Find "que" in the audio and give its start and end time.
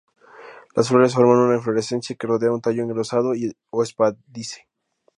2.15-2.25